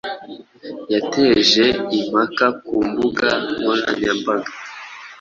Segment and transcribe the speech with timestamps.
[0.93, 1.65] yateje
[1.99, 4.49] impaka ku mbuga nkoranyambaga